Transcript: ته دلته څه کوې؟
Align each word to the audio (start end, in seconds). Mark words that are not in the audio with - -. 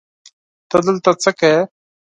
ته 0.69 0.77
دلته 0.85 1.11
څه 1.23 1.31
کوې؟ 1.39 1.57